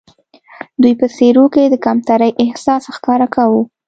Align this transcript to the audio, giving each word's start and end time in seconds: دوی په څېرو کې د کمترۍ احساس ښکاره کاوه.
دوی 0.81 0.93
په 0.99 1.07
څېرو 1.15 1.45
کې 1.53 1.63
د 1.69 1.75
کمترۍ 1.85 2.31
احساس 2.43 2.83
ښکاره 2.95 3.27
کاوه. 3.35 3.61